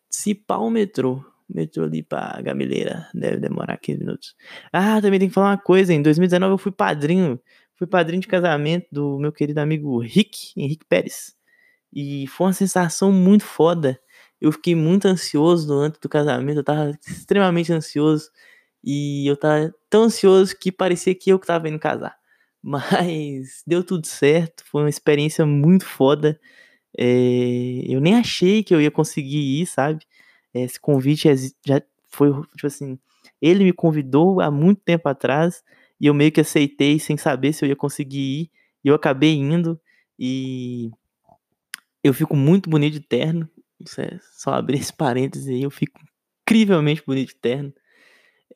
Se 0.10 0.36
pá 0.36 0.58
o 0.58 0.70
metrô, 0.70 1.24
metrô 1.50 1.84
ali 1.86 2.04
pra 2.04 2.42
Gameleira, 2.42 3.08
deve 3.14 3.38
demorar 3.38 3.78
15 3.78 4.00
minutos. 4.00 4.36
Ah, 4.74 5.02
também 5.02 5.20
tem 5.20 5.30
que 5.30 5.36
falar 5.36 5.52
uma 5.52 5.58
coisa, 5.58 5.94
em 5.94 6.02
2019 6.02 6.54
eu 6.54 6.58
fui 6.58 6.72
padrinho, 6.72 7.40
fui 7.76 7.88
padrinho 7.88 8.22
de 8.22 8.28
casamento 8.28 8.88
do 8.92 9.20
meu 9.20 9.32
querido 9.32 9.60
amigo 9.60 10.00
Rick, 10.00 10.54
Henrique 10.58 10.86
Pérez. 10.86 11.36
E 11.94 12.28
foi 12.28 12.48
uma 12.48 12.54
sensação 12.54 13.12
muito 13.12 13.46
foda. 13.46 14.00
Eu 14.42 14.52
fiquei 14.52 14.76
muito 14.76 15.08
ansioso 15.08 15.74
antes 15.74 16.00
do 16.00 16.10
casamento, 16.10 16.60
eu 16.60 16.64
tava 16.64 16.92
extremamente 17.08 17.72
ansioso. 17.72 18.30
E 18.84 19.28
eu 19.28 19.38
tava 19.38 19.74
tão 19.90 20.04
ansioso 20.04 20.56
que 20.58 20.72
parecia 20.72 21.16
que 21.16 21.32
eu 21.32 21.40
que 21.40 21.48
tava 21.48 21.70
indo 21.70 21.80
casar. 21.80 22.16
Mas 22.62 23.64
deu 23.66 23.84
tudo 23.84 24.08
certo, 24.08 24.64
foi 24.66 24.84
uma 24.84 24.90
experiência 24.90 25.46
muito 25.46 25.86
foda. 25.86 26.40
É, 26.98 27.06
eu 27.88 28.02
nem 28.02 28.16
achei 28.16 28.64
que 28.64 28.74
eu 28.74 28.82
ia 28.82 28.92
conseguir 28.92 29.62
ir, 29.62 29.66
sabe? 29.68 30.06
Esse 30.54 30.80
convite 30.80 31.30
já 31.66 31.82
foi, 32.10 32.32
tipo 32.56 32.68
assim, 32.68 32.98
ele 33.42 33.64
me 33.64 33.74
convidou 33.74 34.42
há 34.42 34.50
muito 34.52 34.82
tempo 34.82 35.10
atrás 35.10 35.64
e 36.00 36.08
eu 36.08 36.14
meio 36.14 36.32
que 36.32 36.42
aceitei 36.42 37.00
sem 37.00 37.18
saber 37.18 37.54
se 37.54 37.64
eu 37.64 37.70
ia 37.70 37.76
conseguir 37.76 38.42
ir. 38.42 38.52
E 38.84 38.88
eu 38.88 38.96
acabei 38.96 39.34
indo 39.34 39.80
e 40.20 40.92
eu 42.04 42.14
fico 42.14 42.36
muito 42.36 42.70
bonito 42.70 42.94
de 42.94 43.00
terno. 43.02 43.50
Só 44.34 44.54
abrir 44.54 44.80
esse 44.80 44.94
parênteses 44.96 45.48
aí, 45.48 45.64
eu 45.64 45.72
fico 45.72 46.00
incrivelmente 46.44 47.04
bonito 47.06 47.30
de 47.30 47.36
terno. 47.36 47.74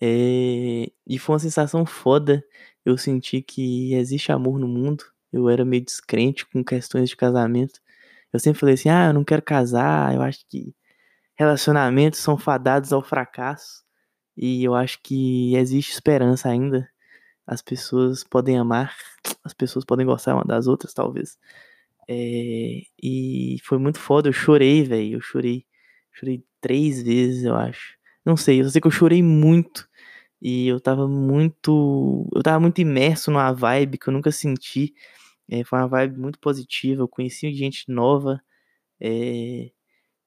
É, 0.01 0.91
e 1.07 1.19
foi 1.19 1.33
uma 1.33 1.39
sensação 1.39 1.85
foda. 1.85 2.43
Eu 2.85 2.97
senti 2.97 3.41
que 3.41 3.93
existe 3.93 4.31
amor 4.31 4.59
no 4.59 4.67
mundo. 4.67 5.03
Eu 5.31 5.49
era 5.49 5.65
meio 5.65 5.83
descrente 5.83 6.45
com 6.45 6.63
questões 6.63 7.09
de 7.09 7.15
casamento. 7.15 7.79
Eu 8.33 8.39
sempre 8.39 8.59
falei 8.59 8.75
assim: 8.75 8.89
ah, 8.89 9.07
eu 9.07 9.13
não 9.13 9.23
quero 9.23 9.41
casar, 9.41 10.13
eu 10.15 10.21
acho 10.21 10.45
que 10.47 10.73
relacionamentos 11.35 12.19
são 12.19 12.37
fadados 12.37 12.93
ao 12.93 13.03
fracasso. 13.03 13.83
E 14.37 14.63
eu 14.63 14.75
acho 14.75 14.99
que 15.03 15.55
existe 15.55 15.91
esperança 15.91 16.49
ainda. 16.49 16.89
As 17.49 17.63
pessoas 17.63 18.23
podem 18.23 18.59
amar, 18.59 18.95
as 19.43 19.53
pessoas 19.55 19.83
podem 19.83 20.05
gostar 20.05 20.35
uma 20.35 20.43
das 20.45 20.67
outras, 20.67 20.93
talvez. 20.93 21.35
É, 22.07 22.81
e 23.01 23.57
foi 23.63 23.79
muito 23.79 23.99
foda, 23.99 24.29
eu 24.29 24.33
chorei, 24.33 24.83
velho. 24.83 25.15
Eu 25.17 25.21
chorei. 25.21 25.65
Chorei 26.13 26.43
três 26.61 27.01
vezes, 27.03 27.45
eu 27.45 27.55
acho. 27.55 27.95
Não 28.25 28.37
sei, 28.37 28.61
eu 28.61 28.65
só 28.65 28.71
sei 28.71 28.81
que 28.81 28.87
eu 28.87 28.91
chorei 28.91 29.23
muito. 29.23 29.89
E 30.41 30.67
eu 30.67 30.79
tava 30.81 31.07
muito. 31.07 32.29
Eu 32.35 32.43
tava 32.43 32.59
muito 32.59 32.81
imerso 32.81 33.31
numa 33.31 33.51
vibe 33.53 33.97
que 33.99 34.09
eu 34.09 34.13
nunca 34.13 34.31
senti. 34.31 34.93
É, 35.49 35.63
foi 35.65 35.79
uma 35.79 35.87
vibe 35.87 36.19
muito 36.19 36.39
positiva. 36.39 37.03
Eu 37.03 37.07
conheci 37.09 37.53
gente 37.53 37.85
nova. 37.91 38.41
É, 39.01 39.71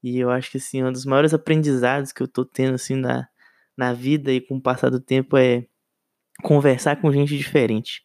e 0.02 0.19
eu 0.19 0.31
acho 0.31 0.50
que 0.52 0.59
assim, 0.59 0.83
um 0.85 0.93
dos 0.93 1.07
maiores 1.07 1.35
aprendizados 1.35 2.12
que 2.12 2.23
eu 2.23 2.29
tô 2.29 2.45
tendo 2.45 2.75
assim 2.76 2.97
na, 2.97 3.29
na 3.76 3.93
vida 3.95 4.33
e 4.33 4.41
com 4.41 4.57
o 4.57 4.62
passar 4.62 4.91
do 4.91 5.00
tempo 5.00 5.37
é 5.37 5.67
conversar 6.43 7.01
com 7.01 7.13
gente 7.13 7.37
diferente. 7.37 8.03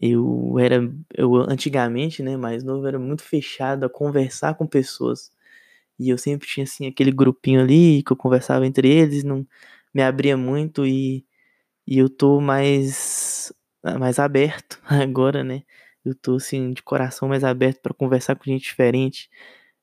Eu 0.00 0.58
era, 0.60 0.76
eu 1.14 1.36
antigamente, 1.36 2.22
né, 2.22 2.36
mais 2.36 2.62
novo, 2.64 2.86
era 2.86 2.98
muito 2.98 3.22
fechado 3.22 3.84
a 3.86 3.90
conversar 3.90 4.54
com 4.56 4.66
pessoas. 4.66 5.30
E 5.98 6.10
eu 6.10 6.18
sempre 6.18 6.46
tinha 6.48 6.64
assim 6.64 6.86
aquele 6.86 7.10
grupinho 7.12 7.60
ali 7.62 8.02
que 8.02 8.12
eu 8.12 8.16
conversava 8.16 8.66
entre 8.66 8.88
eles, 8.90 9.24
não 9.24 9.46
me 9.94 10.02
abria 10.02 10.36
muito 10.36 10.86
e, 10.86 11.24
e 11.86 11.98
eu 11.98 12.08
tô 12.10 12.40
mais 12.40 13.52
mais 13.98 14.18
aberto 14.18 14.80
agora, 14.86 15.44
né? 15.44 15.62
Eu 16.04 16.14
tô 16.14 16.36
assim 16.36 16.72
de 16.72 16.82
coração 16.82 17.28
mais 17.28 17.44
aberto 17.44 17.80
para 17.82 17.94
conversar 17.94 18.36
com 18.36 18.44
gente 18.44 18.62
diferente. 18.64 19.30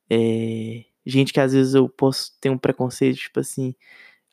É, 0.09 0.85
gente 1.05 1.33
que 1.33 1.39
às 1.39 1.53
vezes 1.53 1.73
eu 1.75 1.89
posso 1.89 2.31
ter 2.41 2.49
um 2.49 2.57
preconceito, 2.57 3.17
tipo 3.17 3.39
assim, 3.39 3.75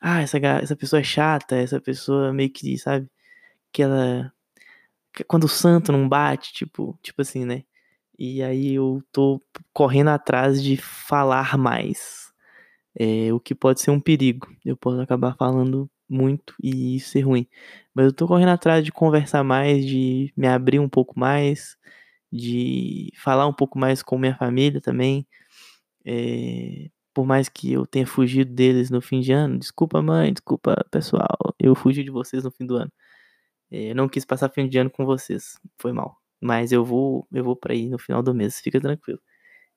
ah, 0.01 0.21
essa 0.21 0.37
essa 0.39 0.75
pessoa 0.75 0.99
é 1.01 1.03
chata, 1.03 1.55
essa 1.57 1.81
pessoa 1.81 2.33
meio 2.33 2.51
que, 2.51 2.77
sabe, 2.77 3.09
que 3.71 3.83
ela 3.83 4.33
quando 5.27 5.45
o 5.45 5.49
santo 5.49 5.91
não 5.91 6.07
bate, 6.07 6.53
tipo, 6.53 6.97
tipo 7.03 7.21
assim, 7.21 7.45
né? 7.45 7.63
E 8.17 8.43
aí 8.43 8.75
eu 8.75 9.03
tô 9.11 9.41
correndo 9.73 10.09
atrás 10.09 10.63
de 10.63 10.77
falar 10.77 11.57
mais. 11.57 12.31
É, 12.95 13.33
o 13.33 13.39
que 13.39 13.55
pode 13.55 13.81
ser 13.81 13.91
um 13.91 13.99
perigo. 13.99 14.47
Eu 14.65 14.77
posso 14.77 15.01
acabar 15.01 15.35
falando 15.37 15.89
muito 16.09 16.55
e 16.63 16.97
isso 16.97 17.11
ser 17.11 17.21
ruim. 17.21 17.47
Mas 17.93 18.07
eu 18.07 18.13
tô 18.13 18.27
correndo 18.27 18.49
atrás 18.49 18.83
de 18.85 18.91
conversar 18.91 19.43
mais, 19.43 19.85
de 19.85 20.33
me 20.37 20.47
abrir 20.47 20.79
um 20.79 20.89
pouco 20.89 21.19
mais, 21.19 21.77
de 22.31 23.11
falar 23.17 23.47
um 23.47 23.53
pouco 23.53 23.79
mais 23.79 24.03
com 24.03 24.17
minha 24.17 24.35
família 24.35 24.81
também. 24.81 25.27
É, 26.05 26.89
por 27.13 27.25
mais 27.25 27.49
que 27.49 27.73
eu 27.73 27.85
tenha 27.87 28.07
fugido 28.07 28.53
deles 28.53 28.89
no 28.89 29.01
fim 29.01 29.21
de 29.21 29.31
ano, 29.33 29.59
desculpa 29.59 30.01
mãe, 30.01 30.33
desculpa 30.33 30.85
pessoal, 30.91 31.37
eu 31.59 31.75
fugi 31.75 32.03
de 32.03 32.11
vocês 32.11 32.43
no 32.43 32.51
fim 32.51 32.65
do 32.65 32.75
ano. 32.77 32.91
É, 33.71 33.91
eu 33.91 33.95
não 33.95 34.09
quis 34.09 34.25
passar 34.25 34.49
fim 34.49 34.67
de 34.67 34.77
ano 34.77 34.89
com 34.91 35.05
vocês, 35.05 35.59
foi 35.79 35.93
mal. 35.93 36.17
Mas 36.41 36.71
eu 36.71 36.83
vou, 36.85 37.27
eu 37.31 37.43
vou 37.43 37.55
para 37.55 37.75
ir 37.75 37.89
no 37.89 37.99
final 37.99 38.23
do 38.23 38.33
mês, 38.33 38.59
fica 38.61 38.79
tranquilo. 38.81 39.19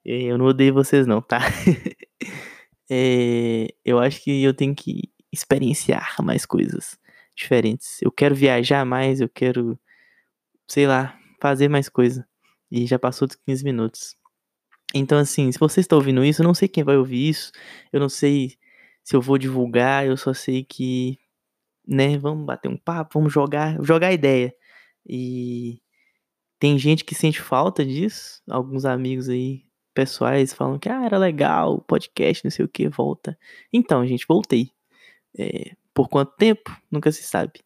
É, 0.07 0.23
eu 0.25 0.39
não 0.39 0.47
odeio 0.47 0.75
vocês 0.75 1.07
não, 1.07 1.23
tá? 1.23 1.41
é, 2.91 3.69
eu 3.85 3.99
acho 3.99 4.23
que 4.23 4.43
eu 4.43 4.55
tenho 4.55 4.75
que 4.75 5.11
experienciar 5.33 6.17
mais 6.23 6.47
coisas. 6.47 6.99
diferentes. 7.37 8.01
Eu 8.03 8.13
quero 8.13 8.35
viajar 8.35 8.85
mais, 8.85 9.21
eu 9.21 9.29
quero, 9.29 9.79
sei 10.69 10.87
lá, 10.87 11.19
fazer 11.41 11.69
mais 11.69 11.89
coisa. 11.89 12.27
E 12.71 12.87
já 12.87 12.99
passou 12.99 13.29
dos 13.29 13.37
15 13.47 13.65
minutos. 13.65 14.17
Então, 14.95 15.19
assim, 15.19 15.51
se 15.53 15.59
você 15.59 15.81
está 15.81 15.97
ouvindo 15.97 16.25
isso, 16.25 16.43
eu 16.43 16.47
não 16.47 16.55
sei 16.55 16.69
quem 16.69 16.85
vai 16.85 16.97
ouvir 16.97 17.29
isso, 17.31 17.53
eu 17.93 18.01
não 18.01 18.09
sei 18.09 18.57
se 19.05 19.17
eu 19.17 19.21
vou 19.23 19.39
divulgar, 19.39 20.07
eu 20.07 20.17
só 20.17 20.35
sei 20.35 20.65
que, 20.65 21.19
né, 21.87 22.19
vamos 22.19 22.47
bater 22.47 22.69
um 22.69 22.77
papo, 22.77 23.19
vamos 23.19 23.33
jogar, 23.33 23.81
jogar 23.83 24.13
ideia. 24.13 24.55
E 25.07 25.81
tem 26.59 26.79
gente 26.79 27.05
que 27.05 27.15
sente 27.15 27.41
falta 27.41 27.85
disso, 27.85 28.43
alguns 28.49 28.85
amigos 28.85 29.29
aí 29.29 29.65
pessoais 29.95 30.53
falam 30.53 30.79
que 30.79 30.89
ah, 30.89 31.05
era 31.05 31.17
legal, 31.17 31.81
podcast, 31.83 32.45
não 32.45 32.51
sei 32.51 32.65
o 32.65 32.69
que, 32.69 32.89
volta. 32.89 33.39
Então, 33.73 34.07
gente, 34.07 34.27
voltei. 34.29 34.71
É, 35.39 35.73
por 35.95 36.09
quanto 36.09 36.35
tempo? 36.37 36.77
Nunca 36.91 37.13
se 37.13 37.23
sabe. 37.23 37.61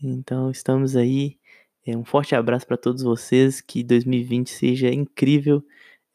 Então, 0.00 0.50
estamos 0.50 0.96
aí. 0.96 1.38
É, 1.86 1.96
um 1.96 2.04
forte 2.04 2.34
abraço 2.34 2.66
para 2.66 2.76
todos 2.76 3.02
vocês. 3.02 3.60
Que 3.60 3.82
2020 3.82 4.50
seja 4.50 4.88
incrível. 4.88 5.62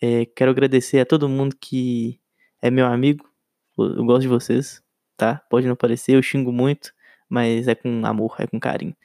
É, 0.01 0.25
quero 0.25 0.51
agradecer 0.51 0.99
a 0.99 1.05
todo 1.05 1.27
mundo 1.29 1.55
que 1.59 2.19
é 2.61 2.71
meu 2.71 2.85
amigo. 2.85 3.29
Eu 3.77 4.03
gosto 4.05 4.21
de 4.21 4.27
vocês, 4.27 4.81
tá? 5.17 5.41
Pode 5.49 5.67
não 5.67 5.75
parecer, 5.75 6.15
eu 6.15 6.21
xingo 6.21 6.51
muito, 6.51 6.93
mas 7.29 7.67
é 7.67 7.75
com 7.75 8.05
amor, 8.05 8.35
é 8.39 8.47
com 8.47 8.59
carinho. 8.59 8.95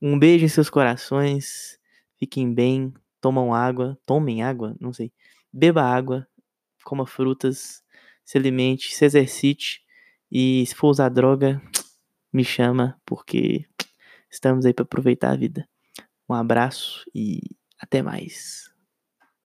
Um 0.00 0.18
beijo 0.18 0.44
em 0.44 0.48
seus 0.48 0.68
corações. 0.68 1.78
Fiquem 2.18 2.52
bem. 2.52 2.92
Tomam 3.20 3.54
água. 3.54 3.98
Tomem 4.04 4.42
água? 4.42 4.76
Não 4.80 4.92
sei. 4.92 5.12
Beba 5.52 5.82
água. 5.82 6.26
Coma 6.84 7.06
frutas. 7.06 7.84
Se 8.24 8.38
alimente. 8.38 8.94
Se 8.94 9.04
exercite. 9.04 9.82
E 10.30 10.66
se 10.66 10.74
for 10.74 10.88
usar 10.88 11.08
droga, 11.08 11.62
me 12.32 12.44
chama, 12.44 13.00
porque 13.06 13.66
estamos 14.30 14.66
aí 14.66 14.74
para 14.74 14.84
aproveitar 14.84 15.30
a 15.32 15.36
vida. 15.36 15.68
Um 16.28 16.34
abraço 16.34 17.04
e 17.14 17.40
até 17.78 18.02
mais. 18.02 18.71